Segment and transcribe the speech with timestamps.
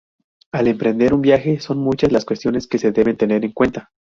[0.51, 3.91] Al emprender un viaje son muchas las cuestiones que se deben tener en cuenta.